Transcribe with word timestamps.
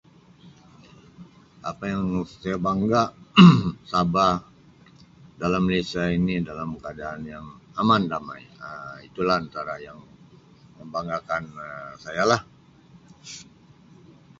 Apa 1.69 1.83
yang 1.93 2.05
saya 2.41 2.57
bangga 2.65 3.03
Sabah 3.91 4.33
dalam 5.41 5.61
malaysia 5.69 6.03
ini 6.17 6.35
dalam 6.49 6.69
keadaan 6.81 7.21
yang 7.33 7.45
aman 7.81 8.03
damai 8.11 8.41
Um 8.65 8.95
itu 9.07 9.21
lah 9.27 9.35
antara 9.43 9.75
yang 9.87 9.99
membanggakan 10.81 11.43
Um 11.63 11.91
saya 12.03 12.23
lah. 12.31 12.41